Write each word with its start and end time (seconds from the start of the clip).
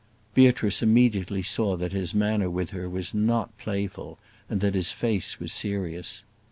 Beatrice 0.33 0.81
immediately 0.81 1.43
saw 1.43 1.77
that 1.77 1.91
his 1.91 2.15
manner 2.15 2.49
with 2.49 2.71
her 2.71 2.89
was 2.89 3.13
not 3.13 3.55
playful, 3.59 4.17
and 4.49 4.59
that 4.59 4.73
his 4.73 4.91
face 4.91 5.39
was 5.39 5.53
serious. 5.53 6.23